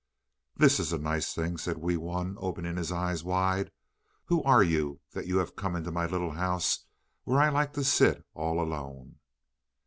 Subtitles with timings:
[0.55, 3.69] "This is a nice thing," said Wee Wun, opening his eyes wide.
[4.25, 6.87] "Who are you that you have come into my little house
[7.23, 9.17] where I like to sit all alone?"